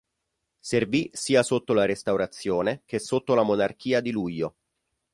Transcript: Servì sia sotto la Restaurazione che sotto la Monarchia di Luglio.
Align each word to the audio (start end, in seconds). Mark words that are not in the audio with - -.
Servì 0.57 1.11
sia 1.13 1.43
sotto 1.43 1.73
la 1.73 1.85
Restaurazione 1.85 2.81
che 2.87 2.97
sotto 2.97 3.35
la 3.35 3.43
Monarchia 3.43 3.99
di 4.01 4.09
Luglio. 4.09 4.55